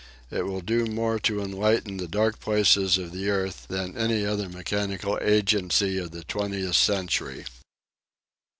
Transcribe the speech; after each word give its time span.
It 0.31 0.47
will 0.47 0.61
do 0.61 0.87
more 0.87 1.19
to 1.19 1.41
enlighten 1.41 1.97
the 1.97 2.07
dark 2.07 2.39
places 2.39 2.97
of 2.97 3.11
the 3.11 3.29
earth 3.29 3.67
than 3.67 3.95
any 3.95 4.25
other 4.25 4.49
mechanical 4.49 5.19
agency 5.21 5.99
of 5.99 6.09
the 6.09 6.23
twentieth 6.23 6.75
century. 6.75 7.45